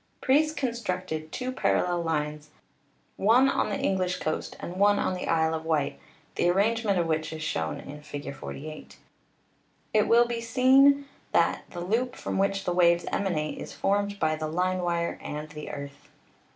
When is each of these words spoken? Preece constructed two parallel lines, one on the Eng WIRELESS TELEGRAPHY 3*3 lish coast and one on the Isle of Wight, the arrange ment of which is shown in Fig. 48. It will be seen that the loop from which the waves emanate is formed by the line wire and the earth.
Preece 0.19 0.51
constructed 0.51 1.31
two 1.31 1.51
parallel 1.51 2.01
lines, 2.01 2.49
one 3.17 3.47
on 3.47 3.69
the 3.69 3.75
Eng 3.75 3.97
WIRELESS 3.97 3.97
TELEGRAPHY 3.97 3.97
3*3 3.97 3.97
lish 3.99 4.17
coast 4.19 4.55
and 4.59 4.77
one 4.77 4.97
on 4.97 5.13
the 5.13 5.27
Isle 5.27 5.53
of 5.53 5.63
Wight, 5.63 5.99
the 6.33 6.49
arrange 6.49 6.83
ment 6.83 6.97
of 6.97 7.05
which 7.05 7.31
is 7.31 7.43
shown 7.43 7.79
in 7.79 8.01
Fig. 8.01 8.33
48. 8.33 8.97
It 9.93 10.07
will 10.07 10.25
be 10.25 10.41
seen 10.41 11.05
that 11.33 11.65
the 11.69 11.81
loop 11.81 12.15
from 12.15 12.39
which 12.39 12.63
the 12.63 12.73
waves 12.73 13.05
emanate 13.11 13.59
is 13.59 13.73
formed 13.73 14.19
by 14.19 14.35
the 14.35 14.47
line 14.47 14.79
wire 14.81 15.19
and 15.21 15.49
the 15.51 15.69
earth. 15.69 16.09